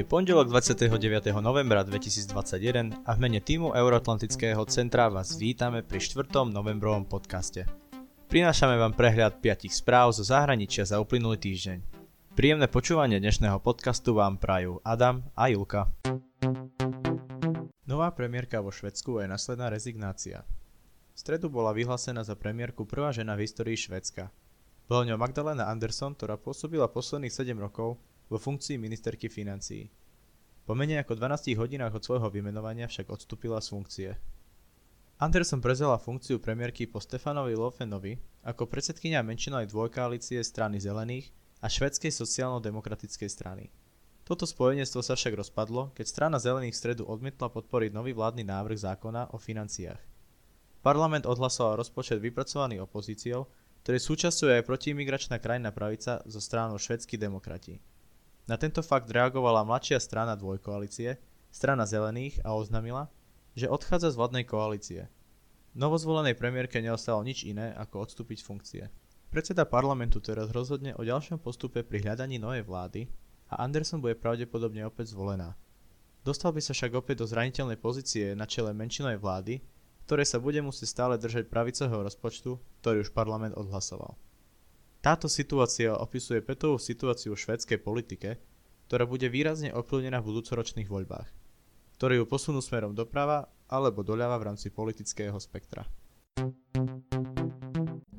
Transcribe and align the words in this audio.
Je 0.00 0.08
pondelok 0.08 0.48
29. 0.48 0.88
novembra 1.44 1.84
2021 1.84 3.04
a 3.04 3.10
v 3.12 3.18
mene 3.20 3.36
týmu 3.36 3.76
Euroatlantického 3.76 4.64
centra 4.64 5.12
vás 5.12 5.36
vítame 5.36 5.84
pri 5.84 6.00
4. 6.00 6.24
novembrovom 6.48 7.04
podcaste. 7.04 7.68
Prinášame 8.32 8.80
vám 8.80 8.96
prehľad 8.96 9.44
5 9.44 9.68
správ 9.68 10.16
zo 10.16 10.24
zahraničia 10.24 10.88
za 10.88 11.04
uplynulý 11.04 11.36
týždeň. 11.36 11.84
Príjemné 12.32 12.64
počúvanie 12.72 13.20
dnešného 13.20 13.60
podcastu 13.60 14.16
vám 14.16 14.40
prajú 14.40 14.80
Adam 14.88 15.20
a 15.36 15.52
Julka. 15.52 15.92
Nová 17.84 18.08
premiérka 18.16 18.64
vo 18.64 18.72
Švedsku 18.72 19.20
je 19.20 19.28
následná 19.28 19.68
rezignácia. 19.68 20.48
V 21.12 21.18
stredu 21.20 21.52
bola 21.52 21.76
vyhlásená 21.76 22.24
za 22.24 22.40
premiérku 22.40 22.88
prvá 22.88 23.12
žena 23.12 23.36
v 23.36 23.44
histórii 23.44 23.76
Švedska. 23.76 24.32
Bola 24.88 25.12
ňou 25.12 25.20
Magdalena 25.20 25.68
Anderson, 25.68 26.16
ktorá 26.16 26.40
pôsobila 26.40 26.88
posledných 26.88 27.36
7 27.36 27.52
rokov 27.60 28.00
vo 28.30 28.38
funkcii 28.38 28.78
ministerky 28.78 29.26
financií. 29.26 29.90
Po 30.62 30.78
menej 30.78 31.02
ako 31.02 31.18
12 31.18 31.58
hodinách 31.58 31.98
od 31.98 32.06
svojho 32.06 32.30
vymenovania 32.30 32.86
však 32.86 33.10
odstúpila 33.10 33.58
z 33.58 33.74
funkcie. 33.74 34.10
Anderson 35.18 35.60
prezela 35.60 35.98
funkciu 36.00 36.38
premiérky 36.38 36.86
po 36.86 37.02
Stefanovi 37.02 37.58
Lofenovi 37.58 38.16
ako 38.46 38.70
predsedkynia 38.70 39.20
menšinovej 39.20 39.68
dvojkoalície 39.68 40.40
strany 40.40 40.80
zelených 40.80 41.28
a 41.60 41.68
švedskej 41.68 42.08
sociálno-demokratickej 42.08 43.28
strany. 43.28 43.68
Toto 44.24 44.46
spojenectvo 44.46 45.02
sa 45.02 45.18
však 45.18 45.34
rozpadlo, 45.42 45.90
keď 45.92 46.06
strana 46.06 46.38
zelených 46.38 46.78
stredu 46.78 47.02
odmietla 47.04 47.50
podporiť 47.50 47.90
nový 47.90 48.14
vládny 48.14 48.46
návrh 48.46 48.78
zákona 48.78 49.34
o 49.34 49.42
financiách. 49.42 49.98
Parlament 50.80 51.26
odhlasoval 51.28 51.82
rozpočet 51.82 52.22
vypracovaný 52.22 52.80
opozíciou, 52.80 53.50
ktorý 53.84 53.98
súčasťuje 54.00 54.62
aj 54.62 54.68
protiimigračná 54.70 55.36
krajina 55.36 55.74
pravica 55.74 56.24
zo 56.24 56.40
stranou 56.40 56.78
švedskí 56.78 57.20
demokrati. 57.20 57.82
Na 58.48 58.56
tento 58.56 58.80
fakt 58.80 59.10
reagovala 59.10 59.66
mladšia 59.66 60.00
strana 60.00 60.36
dvojkoalície, 60.36 61.18
strana 61.50 61.84
zelených 61.84 62.40
a 62.46 62.54
oznámila, 62.54 63.10
že 63.58 63.68
odchádza 63.68 64.14
z 64.14 64.18
vládnej 64.18 64.44
koalície. 64.46 65.10
Novozvolenej 65.74 66.34
premiérke 66.34 66.82
neostalo 66.82 67.22
nič 67.22 67.46
iné, 67.46 67.74
ako 67.78 68.06
odstúpiť 68.06 68.42
funkcie. 68.42 68.90
Predseda 69.30 69.62
parlamentu 69.62 70.18
teraz 70.18 70.50
rozhodne 70.50 70.90
o 70.98 71.06
ďalšom 71.06 71.38
postupe 71.38 71.86
pri 71.86 72.02
hľadaní 72.02 72.42
novej 72.42 72.66
vlády 72.66 73.06
a 73.46 73.62
Anderson 73.62 74.02
bude 74.02 74.18
pravdepodobne 74.18 74.82
opäť 74.82 75.14
zvolená. 75.14 75.54
Dostal 76.26 76.50
by 76.50 76.58
sa 76.58 76.74
však 76.74 76.98
opäť 76.98 77.22
do 77.22 77.30
zraniteľnej 77.30 77.78
pozície 77.78 78.34
na 78.34 78.50
čele 78.50 78.74
menšinovej 78.74 79.22
vlády, 79.22 79.54
ktoré 80.10 80.26
sa 80.26 80.42
bude 80.42 80.58
musieť 80.58 80.90
stále 80.90 81.14
držať 81.14 81.46
pravicového 81.46 82.02
rozpočtu, 82.02 82.58
ktorý 82.82 83.06
už 83.06 83.14
parlament 83.14 83.54
odhlasoval. 83.54 84.18
Táto 85.00 85.32
situácia 85.32 85.96
opisuje 85.96 86.44
petovú 86.44 86.76
situáciu 86.76 87.32
v 87.32 87.40
švédskej 87.40 87.80
politike, 87.80 88.36
ktorá 88.84 89.08
bude 89.08 89.32
výrazne 89.32 89.72
ovplyvnená 89.72 90.20
v 90.20 90.28
budúcoročných 90.28 90.92
voľbách, 90.92 91.24
ktoré 91.96 92.20
ju 92.20 92.28
posunú 92.28 92.60
smerom 92.60 92.92
doprava 92.92 93.48
alebo 93.64 94.04
doľava 94.04 94.36
v 94.36 94.46
rámci 94.52 94.68
politického 94.68 95.40
spektra. 95.40 95.88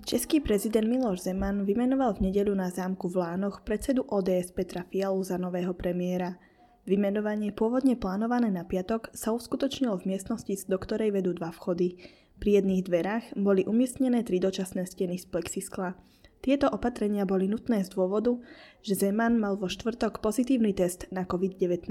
Český 0.09 0.41
prezident 0.41 0.89
Miloš 0.89 1.29
Zeman 1.29 1.69
vymenoval 1.69 2.17
v 2.17 2.33
nedelu 2.33 2.49
na 2.57 2.73
zámku 2.73 3.13
v 3.13 3.21
Lánoch 3.21 3.61
predsedu 3.61 4.01
ODS 4.09 4.49
Petra 4.49 4.81
Fialu 4.81 5.21
za 5.21 5.37
nového 5.37 5.77
premiéra. 5.77 6.41
Vymenovanie 6.89 7.53
pôvodne 7.53 7.93
plánované 7.93 8.49
na 8.49 8.65
piatok 8.65 9.13
sa 9.13 9.37
uskutočnilo 9.37 10.01
v 10.01 10.17
miestnosti, 10.17 10.65
do 10.65 10.81
ktorej 10.81 11.13
vedú 11.13 11.37
dva 11.37 11.53
vchody. 11.53 12.01
Pri 12.41 12.57
jedných 12.57 12.81
dverách 12.89 13.37
boli 13.37 13.69
umiestnené 13.69 14.25
tri 14.25 14.41
dočasné 14.41 14.89
steny 14.89 15.21
z 15.21 15.29
plexiskla. 15.29 15.93
Tieto 16.41 16.65
opatrenia 16.73 17.29
boli 17.29 17.45
nutné 17.45 17.85
z 17.85 17.93
dôvodu, 17.93 18.33
že 18.81 18.97
Zeman 18.97 19.37
mal 19.37 19.61
vo 19.61 19.69
štvrtok 19.69 20.25
pozitívny 20.25 20.73
test 20.73 21.05
na 21.13 21.21
COVID-19. 21.21 21.85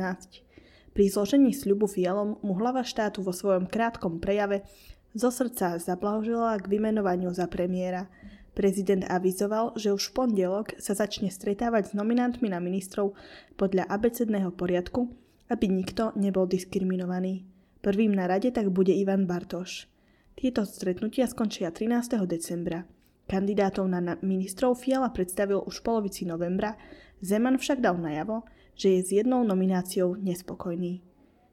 Pri 0.90 1.04
zložení 1.06 1.54
sľubu 1.54 1.86
Fialom 1.86 2.42
mu 2.42 2.58
hlava 2.58 2.82
štátu 2.82 3.22
vo 3.22 3.30
svojom 3.30 3.70
krátkom 3.70 4.18
prejave 4.18 4.66
zo 5.14 5.30
srdca 5.30 5.78
zablahožila 5.78 6.58
k 6.58 6.66
vymenovaniu 6.66 7.30
za 7.30 7.46
premiéra. 7.46 8.10
Prezident 8.50 9.06
avizoval, 9.06 9.78
že 9.78 9.94
už 9.94 10.10
v 10.10 10.14
pondelok 10.18 10.74
sa 10.82 10.98
začne 10.98 11.30
stretávať 11.30 11.94
s 11.94 11.96
nominantmi 11.96 12.50
na 12.50 12.58
ministrov 12.58 13.14
podľa 13.54 13.86
abecedného 13.86 14.50
poriadku, 14.50 15.14
aby 15.46 15.70
nikto 15.70 16.10
nebol 16.18 16.50
diskriminovaný. 16.50 17.46
Prvým 17.86 18.10
na 18.10 18.26
rade 18.26 18.50
tak 18.50 18.74
bude 18.74 18.90
Ivan 18.90 19.30
Bartoš. 19.30 19.86
Tieto 20.34 20.66
stretnutia 20.66 21.30
skončia 21.30 21.70
13. 21.70 22.18
decembra. 22.26 22.82
Kandidátov 23.30 23.86
na 23.86 24.02
ministrov 24.26 24.82
Fiala 24.82 25.14
predstavil 25.14 25.62
už 25.62 25.78
v 25.78 25.86
polovici 25.86 26.26
novembra, 26.26 26.74
Zeman 27.22 27.62
však 27.62 27.78
dal 27.78 27.94
najavo, 27.94 28.42
že 28.74 28.98
je 28.98 29.00
s 29.06 29.08
jednou 29.22 29.46
nomináciou 29.46 30.18
nespokojný. 30.18 30.98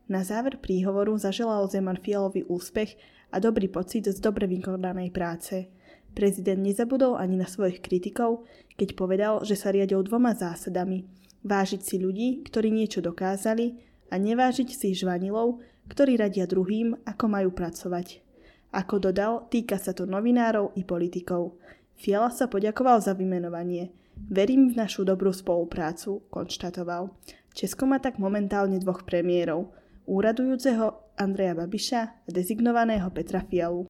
Na 0.10 0.26
záver 0.26 0.58
príhovoru 0.58 1.14
zaželal 1.22 1.70
Zeman 1.70 2.02
Fialovi 2.02 2.42
úspech 2.50 2.98
a 3.30 3.38
dobrý 3.38 3.70
pocit 3.70 4.10
z 4.10 4.18
dobre 4.18 4.50
vykonanej 4.50 5.14
práce. 5.14 5.70
Prezident 6.18 6.58
nezabudol 6.58 7.14
ani 7.14 7.38
na 7.38 7.46
svojich 7.46 7.78
kritikov, 7.86 8.50
keď 8.74 8.98
povedal, 8.98 9.34
že 9.46 9.54
sa 9.54 9.70
riadil 9.70 10.02
dvoma 10.02 10.34
zásadami. 10.34 11.06
Vážiť 11.46 11.82
si 11.86 12.02
ľudí, 12.02 12.42
ktorí 12.42 12.74
niečo 12.74 13.06
dokázali 13.06 13.78
a 14.10 14.18
nevážiť 14.18 14.74
si 14.74 14.98
žvanilov, 14.98 15.62
ktorí 15.94 16.18
radia 16.18 16.50
druhým, 16.50 16.98
ako 17.06 17.26
majú 17.30 17.54
pracovať. 17.54 18.27
Ako 18.76 19.00
dodal, 19.00 19.48
týka 19.48 19.80
sa 19.80 19.96
to 19.96 20.04
novinárov 20.04 20.76
i 20.76 20.84
politikov. 20.84 21.56
Fiala 21.96 22.28
sa 22.28 22.52
poďakoval 22.52 23.00
za 23.00 23.16
vymenovanie. 23.16 23.96
Verím 24.28 24.68
v 24.70 24.84
našu 24.84 25.08
dobrú 25.08 25.32
spoluprácu, 25.32 26.28
konštatoval. 26.28 27.08
Česko 27.56 27.88
má 27.88 28.04
tak 28.04 28.20
momentálne 28.20 28.76
dvoch 28.84 29.08
premiérov. 29.08 29.72
Úradujúceho 30.04 31.16
Andreja 31.16 31.56
Babiša 31.56 32.02
a 32.04 32.30
dezignovaného 32.30 33.08
Petra 33.16 33.40
Fialu. 33.40 33.88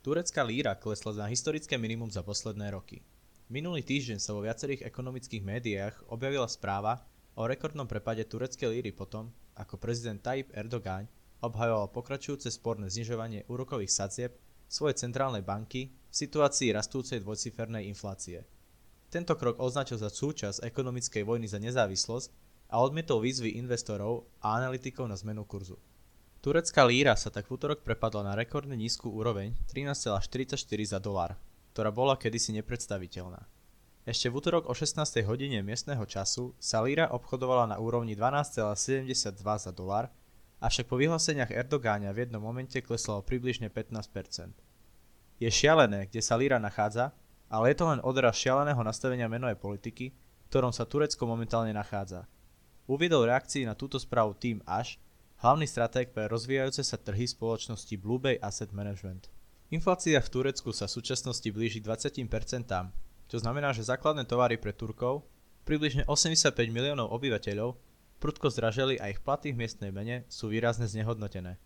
Turecká 0.00 0.40
líra 0.40 0.72
klesla 0.80 1.24
na 1.24 1.26
historické 1.28 1.76
minimum 1.76 2.08
za 2.08 2.24
posledné 2.24 2.72
roky. 2.72 3.04
Minulý 3.52 3.84
týždeň 3.84 4.16
sa 4.16 4.32
vo 4.32 4.40
viacerých 4.40 4.88
ekonomických 4.88 5.44
médiách 5.44 5.94
objavila 6.08 6.48
správa 6.48 7.04
o 7.36 7.44
rekordnom 7.44 7.84
prepade 7.84 8.24
tureckej 8.24 8.80
líry 8.80 8.96
potom, 8.96 9.28
ako 9.56 9.76
prezident 9.76 10.20
Tayyip 10.20 10.56
Erdogan 10.56 11.04
obhajoval 11.44 11.90
pokračujúce 11.94 12.50
sporné 12.50 12.90
znižovanie 12.90 13.46
úrokových 13.46 13.92
sadzieb 13.92 14.32
svojej 14.68 15.00
centrálnej 15.00 15.42
banky 15.42 15.90
v 15.90 16.14
situácii 16.14 16.74
rastúcej 16.74 17.24
dvojcifernej 17.24 17.88
inflácie. 17.88 18.44
Tento 19.08 19.32
krok 19.40 19.56
označil 19.56 19.96
za 19.96 20.12
súčasť 20.12 20.60
ekonomickej 20.68 21.24
vojny 21.24 21.48
za 21.48 21.56
nezávislosť 21.56 22.28
a 22.68 22.84
odmietol 22.84 23.24
výzvy 23.24 23.56
investorov 23.56 24.28
a 24.44 24.60
analytikov 24.60 25.08
na 25.08 25.16
zmenu 25.16 25.48
kurzu. 25.48 25.80
Turecká 26.44 26.84
líra 26.84 27.16
sa 27.16 27.32
tak 27.32 27.48
v 27.48 27.56
útorok 27.56 27.82
prepadla 27.82 28.30
na 28.30 28.34
rekordne 28.36 28.76
nízku 28.76 29.08
úroveň 29.08 29.56
13,44 29.72 30.60
za 30.84 31.00
dolár, 31.00 31.34
ktorá 31.72 31.88
bola 31.90 32.14
kedysi 32.20 32.52
nepredstaviteľná. 32.60 33.48
Ešte 34.08 34.32
v 34.32 34.36
útorok 34.40 34.64
o 34.68 34.74
16. 34.76 35.24
hodine 35.28 35.60
miestneho 35.60 36.00
času 36.08 36.56
sa 36.56 36.80
líra 36.84 37.12
obchodovala 37.12 37.68
na 37.72 37.76
úrovni 37.76 38.16
12,72 38.16 39.36
za 39.36 39.72
dolár 39.72 40.08
avšak 40.58 40.90
po 40.90 40.98
vyhláseniach 40.98 41.54
Erdogáňa 41.54 42.10
v 42.10 42.26
jednom 42.26 42.42
momente 42.42 42.78
kleslo 42.82 43.22
o 43.22 43.26
približne 43.26 43.70
15%. 43.70 44.54
Je 45.38 45.50
šialené, 45.50 46.10
kde 46.10 46.18
sa 46.18 46.34
Líra 46.34 46.58
nachádza, 46.58 47.14
ale 47.46 47.70
je 47.72 47.76
to 47.78 47.84
len 47.86 48.02
odraz 48.02 48.34
šialeného 48.36 48.82
nastavenia 48.82 49.30
menovej 49.30 49.56
politiky, 49.56 50.10
v 50.10 50.46
ktorom 50.50 50.74
sa 50.74 50.84
Turecko 50.84 51.24
momentálne 51.30 51.70
nachádza. 51.70 52.26
Uviedol 52.90 53.30
reakcii 53.30 53.68
na 53.68 53.78
túto 53.78 54.00
správu 54.02 54.34
Team 54.34 54.58
Ash, 54.66 54.98
hlavný 55.38 55.68
stratég 55.68 56.10
pre 56.10 56.26
rozvíjajúce 56.26 56.82
sa 56.82 56.98
trhy 56.98 57.28
spoločnosti 57.28 57.94
Bluebay 58.00 58.40
Asset 58.42 58.74
Management. 58.74 59.30
Inflácia 59.68 60.18
v 60.18 60.32
Turecku 60.32 60.72
sa 60.72 60.88
v 60.88 60.96
súčasnosti 60.98 61.44
blíži 61.52 61.84
20%, 61.84 62.24
čo 63.28 63.36
znamená, 63.36 63.76
že 63.76 63.84
základné 63.84 64.24
tovary 64.24 64.56
pre 64.56 64.72
Turkov, 64.72 65.28
približne 65.68 66.08
85 66.08 66.56
miliónov 66.72 67.12
obyvateľov, 67.12 67.76
prudko 68.18 68.50
zdraželi 68.50 68.98
a 68.98 69.10
ich 69.10 69.22
platy 69.22 69.54
v 69.54 69.64
miestnej 69.64 69.94
mene 69.94 70.26
sú 70.26 70.50
výrazne 70.50 70.90
znehodnotené. 70.90 71.58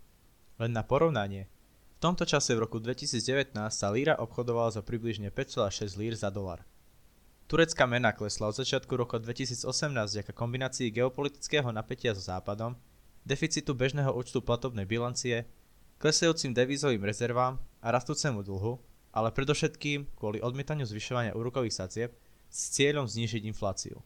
Len 0.61 0.71
na 0.73 0.85
porovnanie, 0.85 1.49
v 1.97 1.99
tomto 1.99 2.29
čase 2.29 2.53
v 2.53 2.69
roku 2.69 2.77
2019 2.79 3.57
sa 3.73 3.89
líra 3.89 4.15
obchodovala 4.21 4.77
za 4.77 4.83
približne 4.85 5.33
5,6 5.33 5.97
lír 5.97 6.15
za 6.15 6.29
dolar. 6.29 6.65
Turecká 7.49 7.85
mena 7.85 8.17
klesla 8.17 8.49
od 8.49 8.57
začiatku 8.57 8.97
roku 8.97 9.21
2018 9.21 9.69
vďaka 9.93 10.33
kombinácii 10.33 10.89
geopolitického 10.89 11.69
napätia 11.69 12.17
so 12.17 12.25
západom, 12.25 12.77
deficitu 13.29 13.77
bežného 13.77 14.13
účtu 14.13 14.41
platobnej 14.41 14.89
bilancie, 14.89 15.45
klesajúcim 16.01 16.57
devízovým 16.57 17.05
rezervám 17.05 17.61
a 17.85 17.87
rastúcemu 17.93 18.43
dlhu, 18.43 18.81
ale 19.13 19.29
predovšetkým 19.31 20.17
kvôli 20.17 20.41
odmietaniu 20.41 20.89
zvyšovania 20.89 21.37
úrokových 21.37 21.77
sadzieb 21.77 22.11
s 22.49 22.73
cieľom 22.73 23.05
znížiť 23.05 23.45
infláciu. 23.47 24.01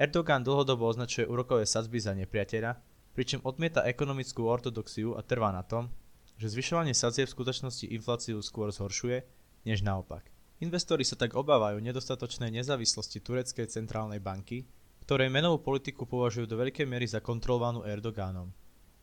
Erdogan 0.00 0.40
dlhodobo 0.40 0.88
označuje 0.88 1.28
úrokové 1.28 1.68
sadzby 1.68 2.00
za 2.00 2.16
nepriateľa, 2.16 2.72
pričom 3.12 3.44
odmieta 3.44 3.84
ekonomickú 3.84 4.48
ortodoxiu 4.48 5.12
a 5.12 5.20
trvá 5.20 5.52
na 5.52 5.60
tom, 5.60 5.92
že 6.40 6.48
zvyšovanie 6.48 6.96
sadzieb 6.96 7.28
v 7.28 7.36
skutočnosti 7.36 7.84
infláciu 7.84 8.40
skôr 8.40 8.72
zhoršuje, 8.72 9.20
než 9.68 9.84
naopak. 9.84 10.24
Investori 10.64 11.04
sa 11.04 11.20
tak 11.20 11.36
obávajú 11.36 11.84
nedostatočnej 11.84 12.48
nezávislosti 12.48 13.20
tureckej 13.20 13.68
centrálnej 13.68 14.24
banky, 14.24 14.64
ktorej 15.04 15.28
menovú 15.28 15.60
politiku 15.60 16.08
považujú 16.08 16.48
do 16.48 16.56
veľkej 16.56 16.88
miery 16.88 17.04
za 17.04 17.20
kontrolovanú 17.20 17.84
Erdogánom. 17.84 18.56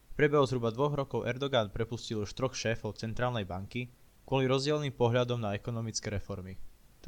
V 0.09 0.13
priebehu 0.17 0.49
zhruba 0.49 0.73
dvoch 0.73 0.97
rokov 0.97 1.29
Erdogán 1.29 1.69
prepustil 1.69 2.25
už 2.25 2.33
troch 2.33 2.57
šéfov 2.57 2.97
centrálnej 2.97 3.45
banky 3.45 3.93
kvôli 4.25 4.49
rozdielným 4.49 4.97
pohľadom 4.97 5.45
na 5.45 5.53
ekonomické 5.53 6.09
reformy. 6.09 6.57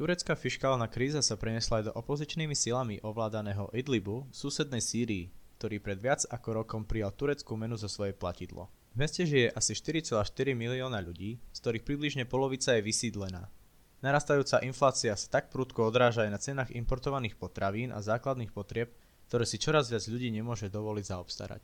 Turecká 0.00 0.32
fiškálna 0.32 0.88
kríza 0.88 1.20
sa 1.20 1.36
prenesla 1.36 1.84
aj 1.84 1.84
do 1.84 1.92
opozičnými 1.92 2.56
silami 2.56 2.96
ovládaného 3.04 3.68
Idlibu 3.76 4.24
v 4.24 4.32
susednej 4.32 4.80
Sýrii, 4.80 5.28
ktorý 5.60 5.76
pred 5.76 6.00
viac 6.00 6.24
ako 6.24 6.64
rokom 6.64 6.88
prijal 6.88 7.12
tureckú 7.12 7.52
menu 7.52 7.76
za 7.76 7.84
svoje 7.84 8.16
platidlo. 8.16 8.72
V 8.96 9.04
meste 9.04 9.28
žije 9.28 9.52
asi 9.52 9.76
4,4 9.76 10.24
milióna 10.56 11.04
ľudí, 11.04 11.36
z 11.52 11.58
ktorých 11.60 11.84
približne 11.84 12.24
polovica 12.24 12.80
je 12.80 12.80
vysídlená. 12.80 13.52
Narastajúca 14.00 14.64
inflácia 14.64 15.12
sa 15.12 15.28
tak 15.36 15.52
prudko 15.52 15.92
odráža 15.92 16.24
aj 16.24 16.32
na 16.32 16.40
cenách 16.40 16.72
importovaných 16.72 17.36
potravín 17.36 17.92
a 17.92 18.00
základných 18.00 18.56
potrieb, 18.56 18.96
ktoré 19.28 19.44
si 19.44 19.60
čoraz 19.60 19.92
viac 19.92 20.08
ľudí 20.08 20.32
nemôže 20.32 20.72
dovoliť 20.72 21.04
zaobstarať. 21.12 21.62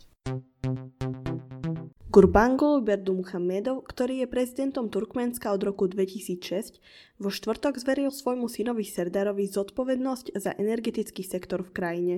Gurbanguly 2.16 2.80
Berdimuhamedov, 2.80 3.92
ktorý 3.92 4.24
je 4.24 4.32
prezidentom 4.32 4.88
Turkmenska 4.88 5.52
od 5.52 5.60
roku 5.60 5.84
2006, 5.84 6.80
vo 7.20 7.28
štvrtok 7.28 7.76
zveril 7.76 8.08
svojmu 8.08 8.48
synovi 8.48 8.88
Serdarovi 8.88 9.44
zodpovednosť 9.44 10.32
za 10.32 10.56
energetický 10.56 11.20
sektor 11.20 11.60
v 11.60 11.76
krajine. 11.76 12.14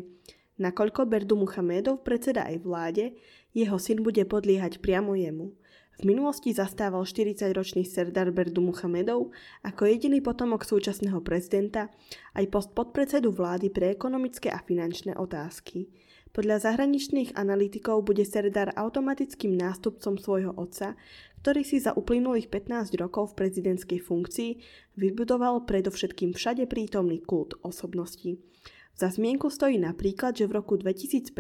Nakoľko 0.63 1.03
Berdimuhamedov 1.03 2.07
predseda 2.07 2.47
aj 2.47 2.63
vláde, 2.63 3.19
jeho 3.51 3.75
syn 3.75 4.07
bude 4.07 4.23
podliehať 4.23 4.79
priamo 4.79 5.19
jemu– 5.19 5.51
v 5.99 6.07
minulosti 6.15 6.55
zastával 6.55 7.03
40-ročný 7.03 7.83
Serdar 7.83 8.31
Berdu 8.31 8.63
Muhamedov 8.63 9.35
ako 9.67 9.83
jediný 9.83 10.23
potomok 10.23 10.63
súčasného 10.63 11.19
prezidenta 11.27 11.91
aj 12.39 12.47
post 12.55 12.71
podpredsedu 12.71 13.35
vlády 13.35 13.75
pre 13.75 13.91
ekonomické 13.91 14.47
a 14.47 14.63
finančné 14.63 15.19
otázky. 15.19 15.91
Podľa 16.37 16.61
zahraničných 16.61 17.35
analytikov 17.35 18.05
bude 18.05 18.23
Serdar 18.23 18.77
automatickým 18.77 19.57
nástupcom 19.57 20.21
svojho 20.21 20.53
otca, 20.55 20.95
ktorý 21.41 21.63
si 21.65 21.81
za 21.81 21.95
uplynulých 21.95 22.53
15 22.53 22.95
rokov 23.01 23.33
v 23.33 23.47
prezidentskej 23.47 24.01
funkcii 24.03 24.51
vybudoval 24.99 25.65
predovšetkým 25.65 26.37
všade 26.37 26.69
prítomný 26.69 27.25
kult 27.25 27.57
osobností. 27.65 28.43
Za 28.99 29.15
zmienku 29.15 29.47
stojí 29.47 29.79
napríklad, 29.79 30.35
že 30.35 30.51
v 30.51 30.59
roku 30.59 30.75
2015 30.75 31.31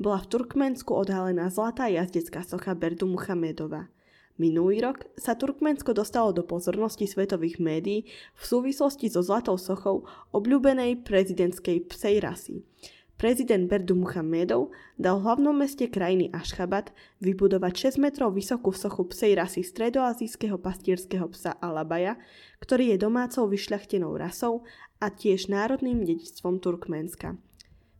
bola 0.00 0.18
v 0.24 0.26
Turkmensku 0.32 0.96
odhalená 0.96 1.52
zlatá 1.52 1.84
jazdecká 1.92 2.40
socha 2.48 2.72
Berdu 2.72 3.04
Muhamedova. 3.04 3.92
Minulý 4.40 4.80
rok 4.80 5.04
sa 5.20 5.36
Turkmensko 5.36 5.92
dostalo 5.92 6.32
do 6.32 6.40
pozornosti 6.40 7.04
svetových 7.04 7.60
médií 7.60 8.08
v 8.32 8.42
súvislosti 8.42 9.12
so 9.12 9.20
zlatou 9.20 9.60
sochou 9.60 10.08
obľúbenej 10.32 11.04
prezidentskej 11.04 11.92
psej 11.92 12.16
rasy. 12.24 12.56
Prezident 13.22 13.70
Berdu 13.70 13.94
Muhammedov 13.94 14.74
dal 14.98 15.22
hlavnom 15.22 15.54
meste 15.54 15.86
krajiny 15.86 16.34
Ašchabat 16.34 16.90
vybudovať 17.22 17.94
6 17.94 18.02
metrov 18.02 18.34
vysokú 18.34 18.74
sochu 18.74 19.06
psej 19.14 19.38
rasy 19.38 19.62
stredoazijského 19.62 20.58
pastierského 20.58 21.30
psa 21.30 21.54
Alabaja, 21.62 22.18
ktorý 22.58 22.90
je 22.90 22.98
domácou 22.98 23.46
vyšľachtenou 23.46 24.10
rasou 24.18 24.66
a 24.98 25.06
tiež 25.06 25.46
národným 25.46 26.02
dedičstvom 26.02 26.58
Turkménska. 26.58 27.38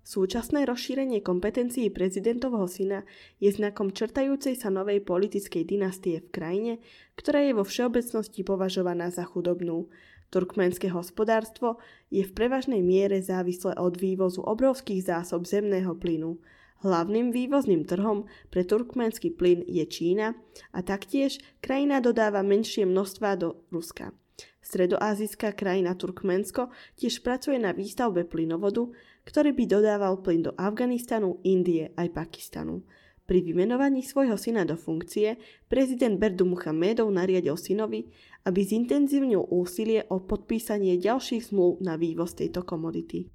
Súčasné 0.03 0.67
rozšírenie 0.67 1.23
kompetencií 1.23 1.87
prezidentovho 1.95 2.67
syna 2.67 3.07
je 3.39 3.55
znakom 3.55 3.95
črtajúcej 3.95 4.59
sa 4.59 4.75
novej 4.75 5.07
politickej 5.07 5.63
dynastie 5.63 6.19
v 6.19 6.35
krajine, 6.35 6.73
ktorá 7.15 7.47
je 7.47 7.55
vo 7.55 7.63
všeobecnosti 7.63 8.43
považovaná 8.43 9.15
za 9.15 9.23
chudobnú. 9.23 9.87
Turkmenské 10.33 10.89
hospodárstvo 10.89 11.77
je 12.09 12.25
v 12.25 12.33
prevažnej 12.33 12.81
miere 12.81 13.21
závislé 13.21 13.77
od 13.77 14.01
vývozu 14.01 14.41
obrovských 14.41 15.05
zásob 15.05 15.45
zemného 15.45 15.93
plynu. 15.93 16.41
Hlavným 16.81 17.37
vývozným 17.37 17.85
trhom 17.85 18.25
pre 18.49 18.65
turkmenský 18.65 19.37
plyn 19.37 19.61
je 19.69 19.85
Čína 19.85 20.33
a 20.73 20.81
taktiež 20.81 21.37
krajina 21.61 22.01
dodáva 22.01 22.41
menšie 22.41 22.89
množstvá 22.89 23.37
do 23.37 23.61
Ruska. 23.69 24.17
Stredoazijská 24.65 25.53
krajina 25.53 25.93
Turkmensko 25.93 26.73
tiež 26.97 27.21
pracuje 27.21 27.61
na 27.61 27.77
výstavbe 27.77 28.25
plynovodu, 28.25 28.89
ktorý 29.29 29.53
by 29.53 29.65
dodával 29.69 30.25
plyn 30.25 30.49
do 30.49 30.57
Afganistanu, 30.57 31.45
Indie 31.45 31.93
aj 31.93 32.09
Pakistanu. 32.09 32.83
Pri 33.23 33.39
vymenovaní 33.39 34.03
svojho 34.03 34.35
syna 34.35 34.67
do 34.67 34.75
funkcie 34.75 35.39
prezident 35.71 36.19
Berdu 36.19 36.43
Muhammedov 36.43 37.07
nariadil 37.07 37.55
synovi, 37.55 38.11
aby 38.43 38.61
zintenzívnil 38.67 39.47
úsilie 39.47 40.03
o 40.11 40.19
podpísanie 40.19 40.99
ďalších 40.99 41.55
zmluv 41.55 41.79
na 41.87 41.95
vývoz 41.95 42.35
tejto 42.35 42.67
komodity. 42.67 43.31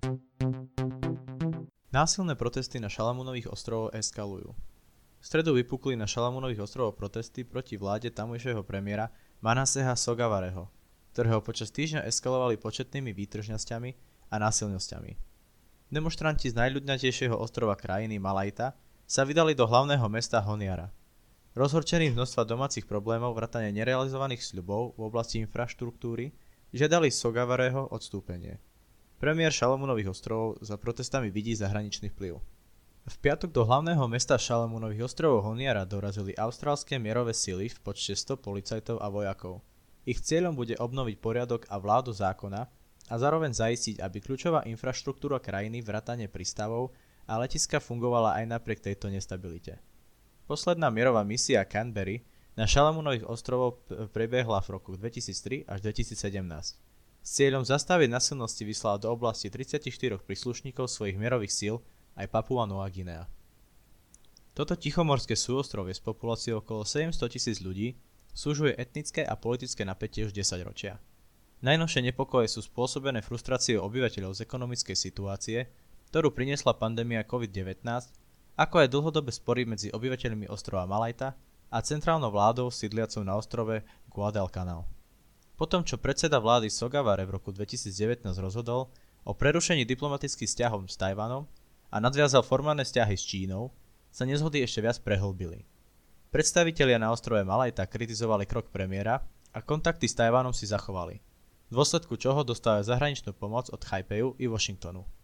Násilné 1.95 2.36
protesty 2.36 2.84
na 2.84 2.92
Šalamúnových 2.92 3.48
ostrovoch 3.48 3.95
eskalujú. 3.95 4.51
V 5.18 5.24
stredu 5.24 5.56
vypukli 5.56 5.95
na 5.95 6.04
Šalamúnových 6.04 6.68
ostrovoch 6.68 7.00
protesty 7.00 7.48
proti 7.48 7.80
vláde 7.80 8.12
tamojšieho 8.12 8.68
premiéra 8.68 9.07
Manaseha 9.39 9.95
Sogavareho, 9.95 10.68
ktorého 11.16 11.39
počas 11.39 11.72
týždňa 11.72 12.04
eskalovali 12.12 12.60
početnými 12.60 13.16
výtržnosťami 13.16 13.89
a 14.30 14.36
násilnosťami. 14.36 15.12
Demonstranti 15.88 16.51
z 16.51 16.60
najľudnatejšieho 16.60 17.39
ostrova 17.39 17.80
krajiny 17.80 18.19
Malajta 18.19 18.75
sa 19.07 19.24
vydali 19.24 19.56
do 19.56 19.63
hlavného 19.63 20.04
mesta 20.12 20.44
Honiara. 20.44 20.92
Rozhorčení 21.56 22.12
množstva 22.12 22.44
domácich 22.44 22.83
problémov 22.83 23.33
vrátane 23.33 23.71
nerealizovaných 23.71 24.44
sľubov 24.44 25.00
v 25.00 25.07
oblasti 25.07 25.39
infraštruktúry 25.42 26.36
žiadali 26.75 27.07
Sogavareho 27.07 27.88
odstúpenie. 27.89 28.59
Premiér 29.18 29.56
Šalamúnových 29.56 30.12
ostrovov 30.12 30.59
za 30.62 30.75
protestami 30.75 31.31
vidí 31.31 31.56
zahraničný 31.56 32.12
vplyv. 32.13 32.38
V 33.07 33.15
piatok 33.24 33.56
do 33.56 33.63
hlavného 33.63 34.04
mesta 34.12 34.36
Šalamúnových 34.36 35.07
ostrovov 35.07 35.48
Honiara 35.48 35.88
dorazili 35.88 36.36
austrálske 36.36 37.00
mierové 37.00 37.31
sily 37.31 37.71
v 37.71 37.77
počte 37.80 38.13
100 38.13 38.44
policajtov 38.44 39.00
a 39.00 39.07
vojakov– 39.07 39.63
ich 40.07 40.24
cieľom 40.24 40.56
bude 40.56 40.80
obnoviť 40.80 41.19
poriadok 41.19 41.68
a 41.68 41.75
vládu 41.75 42.15
zákona 42.15 42.63
a 43.12 43.15
zároveň 43.19 43.51
zaistiť, 43.51 44.00
aby 44.00 44.24
kľúčová 44.24 44.63
infraštruktúra 44.63 45.44
krajiny 45.44 45.83
vrátane 45.83 46.31
prístavov 46.31 46.95
a 47.27 47.38
letiska 47.38 47.83
fungovala 47.83 48.39
aj 48.39 48.45
napriek 48.47 48.79
tejto 48.79 49.12
nestabilite. 49.12 49.83
Posledná 50.47 50.88
mierová 50.88 51.27
misia 51.27 51.68
Canberry 51.68 52.24
na 52.56 52.63
Šalamúnových 52.63 53.27
ostrovov 53.27 53.83
prebiehla 54.15 54.63
v 54.63 54.79
roku 54.79 54.95
2003 54.95 55.68
až 55.68 55.79
2017. 55.83 56.79
S 57.27 57.29
cieľom 57.35 57.68
zastaviť 57.68 58.07
nasilnosti 58.07 58.63
vyslala 58.63 59.03
do 59.03 59.12
oblasti 59.12 59.51
34 59.51 60.24
príslušníkov 60.24 60.88
svojich 60.88 61.19
mierových 61.19 61.51
síl 61.51 61.75
aj 62.15 62.31
Papua 62.31 62.63
Nová 62.63 62.88
Guinea. 62.88 63.27
Toto 64.55 64.74
tichomorské 64.74 65.36
súostrovie 65.36 65.93
s 65.93 66.01
populáciou 66.01 66.65
okolo 66.65 66.88
700 66.88 67.13
tisíc 67.29 67.62
ľudí 67.62 68.00
súžuje 68.34 68.74
etnické 68.79 69.22
a 69.22 69.38
politické 69.38 69.86
napätie 69.86 70.25
už 70.25 70.34
10 70.34 70.65
ročia. 70.65 70.98
Najnovšie 71.62 72.05
nepokoje 72.10 72.50
sú 72.50 72.65
spôsobené 72.65 73.22
frustráciou 73.22 73.86
obyvateľov 73.86 74.38
z 74.38 74.46
ekonomickej 74.46 74.98
situácie, 74.98 75.69
ktorú 76.07 76.31
priniesla 76.31 76.75
pandémia 76.75 77.27
COVID-19, 77.27 77.83
ako 78.57 78.75
aj 78.81 78.87
dlhodobé 78.89 79.29
spory 79.29 79.67
medzi 79.67 79.91
obyvateľmi 79.91 80.49
ostrova 80.49 80.87
Malajta 80.87 81.35
a 81.67 81.77
centrálnou 81.83 82.31
vládou 82.31 82.71
sídliacou 82.71 83.21
na 83.27 83.35
ostrove 83.35 83.83
Guadalcanal. 84.07 84.87
Potom, 85.59 85.83
čo 85.83 85.99
predseda 85.99 86.39
vlády 86.39 86.71
Sogavare 86.71 87.25
v 87.27 87.35
roku 87.37 87.51
2019 87.51 88.23
rozhodol 88.39 88.93
o 89.27 89.31
prerušení 89.35 89.83
diplomatických 89.83 90.47
vzťahov 90.47 90.87
s 90.87 90.95
Tajvanom 90.95 91.43
a 91.91 91.97
nadviazal 91.97 92.45
formálne 92.45 92.87
vzťahy 92.87 93.15
s 93.17 93.23
Čínou, 93.25 93.73
sa 94.13 94.23
nezhody 94.23 94.63
ešte 94.63 94.79
viac 94.79 94.97
prehlbili. 95.03 95.67
Predstavitelia 96.31 97.01
na 97.01 97.11
ostrove 97.11 97.43
Malajta 97.43 97.83
kritizovali 97.89 98.47
krok 98.47 98.71
premiéra 98.71 99.19
a 99.51 99.59
kontakty 99.59 100.07
s 100.07 100.15
Tajvanom 100.15 100.53
si 100.53 100.69
zachovali, 100.69 101.19
v 101.67 101.71
dôsledku 101.75 102.15
čoho 102.15 102.47
dostávajú 102.47 102.87
zahraničnú 102.87 103.35
pomoc 103.35 103.67
od 103.73 103.81
Taipeiu 103.81 104.39
i 104.39 104.47
Washingtonu. 104.47 105.16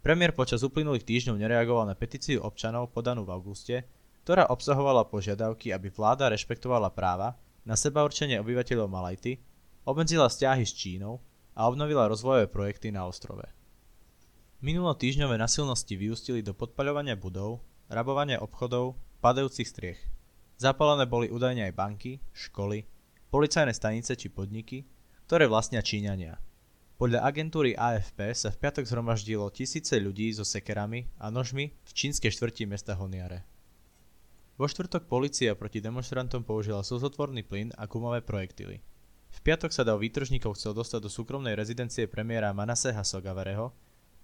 Premiér 0.00 0.32
počas 0.32 0.62
uplynulých 0.62 1.04
týždňov 1.04 1.36
nereagoval 1.36 1.84
na 1.88 1.98
petíciu 1.98 2.40
občanov 2.42 2.94
podanú 2.94 3.26
v 3.26 3.34
auguste, 3.34 3.86
ktorá 4.22 4.46
obsahovala 4.48 5.08
požiadavky, 5.08 5.74
aby 5.74 5.90
vláda 5.90 6.30
rešpektovala 6.30 6.94
práva 6.94 7.34
na 7.66 7.74
seba 7.74 8.04
určenie 8.06 8.38
obyvateľov 8.38 8.88
Malajty, 8.88 9.40
obmedzila 9.88 10.30
vzťahy 10.30 10.64
s 10.64 10.72
Čínou 10.72 11.20
a 11.58 11.66
obnovila 11.66 12.06
rozvojové 12.06 12.46
projekty 12.46 12.94
na 12.94 13.04
ostrove. 13.04 13.44
Minulotýžňové 14.62 15.38
nasilnosti 15.38 15.94
vyústili 15.94 16.42
do 16.42 16.54
podpaľovania 16.54 17.14
budov, 17.18 17.62
rabovania 17.90 18.38
obchodov, 18.42 18.98
padajúcich 19.22 19.68
striech– 19.70 20.00
Zapálené 20.58 21.06
boli 21.06 21.30
údajne 21.30 21.70
aj 21.70 21.78
banky, 21.78 22.18
školy, 22.34 22.82
policajné 23.30 23.70
stanice 23.70 24.18
či 24.18 24.26
podniky, 24.26 24.82
ktoré 25.30 25.46
vlastnia 25.46 25.78
Číňania. 25.78 26.34
Podľa 26.98 27.22
agentúry 27.22 27.78
AFP 27.78 28.34
sa 28.34 28.50
v 28.50 28.58
piatok 28.58 28.82
zhromaždilo 28.82 29.46
tisíce 29.54 29.94
ľudí 30.02 30.34
so 30.34 30.42
sekerami 30.42 31.06
a 31.22 31.30
nožmi 31.30 31.70
v 31.70 31.90
čínskej 31.94 32.34
štvrti 32.34 32.66
mesta 32.66 32.98
Honiare. 32.98 33.46
Vo 34.58 34.66
štvrtok 34.66 35.06
policia 35.06 35.54
proti 35.54 35.78
demonstrantom 35.78 36.42
použila 36.42 36.82
slzotvorný 36.82 37.46
plyn 37.46 37.70
a 37.78 37.86
gumové 37.86 38.18
projektily. 38.18 38.82
V 39.30 39.38
piatok 39.46 39.70
sa 39.70 39.86
dav 39.86 40.02
výtržníkov 40.02 40.58
chcel 40.58 40.74
dostať 40.74 41.06
do 41.06 41.10
súkromnej 41.10 41.54
rezidencie 41.54 42.10
premiéra 42.10 42.50
Manaseha 42.50 43.06
Sogavareho, 43.06 43.70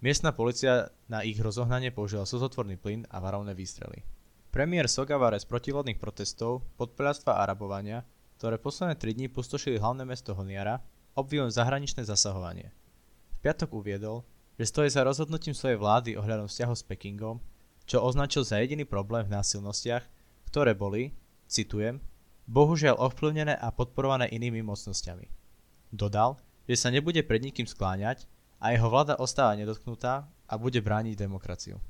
Miestna 0.04 0.36
policia 0.36 0.92
na 1.08 1.24
ich 1.24 1.40
rozohnanie 1.40 1.88
použila 1.88 2.28
slzotvorný 2.28 2.76
plyn 2.76 3.08
a 3.08 3.24
varovné 3.24 3.56
výstrely. 3.56 4.04
Premiér 4.52 4.84
Sogavare 4.84 5.40
z 5.40 5.48
protivládnych 5.48 5.96
protestov, 5.96 6.60
podpeľastva 6.76 7.40
a 7.40 7.48
rabovania, 7.48 8.04
ktoré 8.36 8.60
posledné 8.60 9.00
3 9.00 9.16
dní 9.16 9.26
pustošili 9.32 9.80
hlavné 9.80 10.04
mesto 10.04 10.36
Honiara, 10.36 10.84
obvinil 11.14 11.50
zahraničné 11.50 12.02
zasahovanie. 12.06 12.74
V 13.34 13.36
piatok 13.42 13.74
uviedol, 13.74 14.26
že 14.58 14.70
stojí 14.70 14.90
za 14.90 15.02
rozhodnutím 15.02 15.54
svojej 15.54 15.78
vlády 15.78 16.14
ohľadom 16.14 16.46
vzťahov 16.46 16.76
s 16.78 16.86
Pekingom, 16.86 17.42
čo 17.84 18.02
označil 18.02 18.46
za 18.46 18.62
jediný 18.62 18.86
problém 18.86 19.26
v 19.26 19.34
násilnostiach, 19.34 20.04
ktoré 20.50 20.74
boli, 20.78 21.14
citujem, 21.50 21.98
bohužiaľ 22.46 23.00
ovplyvnené 23.00 23.56
a 23.56 23.72
podporované 23.74 24.30
inými 24.30 24.62
mocnosťami. 24.62 25.26
Dodal, 25.90 26.38
že 26.68 26.76
sa 26.78 26.88
nebude 26.88 27.20
pred 27.24 27.40
nikým 27.42 27.68
skláňať 27.68 28.28
a 28.60 28.72
jeho 28.72 28.88
vláda 28.88 29.20
ostáva 29.20 29.58
nedotknutá 29.58 30.28
a 30.48 30.54
bude 30.56 30.80
brániť 30.80 31.18
demokraciu. 31.18 31.80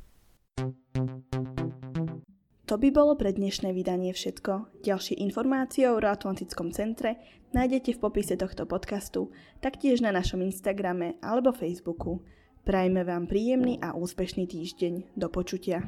To 2.64 2.80
by 2.80 2.88
bolo 2.96 3.12
pre 3.12 3.28
dnešné 3.28 3.76
vydanie 3.76 4.16
všetko. 4.16 4.80
Ďalšie 4.80 5.20
informácie 5.20 5.84
o 5.84 6.00
Euroatlantickom 6.00 6.72
centre 6.72 7.20
nájdete 7.52 7.92
v 7.92 8.00
popise 8.00 8.40
tohto 8.40 8.64
podcastu, 8.64 9.28
taktiež 9.60 10.00
na 10.00 10.08
našom 10.08 10.40
Instagrame 10.40 11.20
alebo 11.20 11.52
Facebooku. 11.52 12.24
Prajme 12.64 13.04
vám 13.04 13.28
príjemný 13.28 13.76
a 13.84 13.92
úspešný 13.92 14.48
týždeň. 14.48 15.12
Do 15.12 15.28
počutia. 15.28 15.84